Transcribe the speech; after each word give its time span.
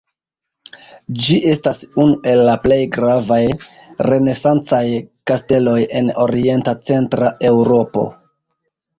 Ĝi 1.23 1.35
estas 1.49 1.81
unu 2.03 2.15
el 2.29 2.39
la 2.47 2.55
plej 2.63 2.77
gravaj 2.95 3.41
renesancaj 4.07 4.79
kasteloj 5.33 5.75
en 5.99 6.09
orienta 6.23 6.73
centra 6.89 7.29
Eŭropo. 7.51 8.07